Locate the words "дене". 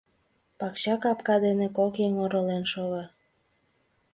1.45-1.67